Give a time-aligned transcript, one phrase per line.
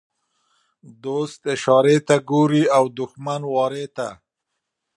[1.03, 4.09] دوست اشارې ته ګوري او دښمن وارې ته.